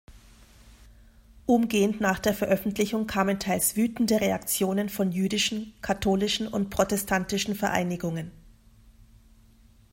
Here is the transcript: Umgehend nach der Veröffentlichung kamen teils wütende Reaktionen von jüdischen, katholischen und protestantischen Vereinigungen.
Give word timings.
Umgehend 1.45 2.01
nach 2.01 2.17
der 2.17 2.33
Veröffentlichung 2.33 3.05
kamen 3.05 3.37
teils 3.39 3.75
wütende 3.75 4.19
Reaktionen 4.19 4.89
von 4.89 5.11
jüdischen, 5.11 5.73
katholischen 5.83 6.47
und 6.47 6.71
protestantischen 6.71 7.53
Vereinigungen. 7.53 8.31